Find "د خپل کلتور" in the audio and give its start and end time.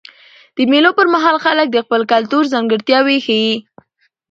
1.71-2.43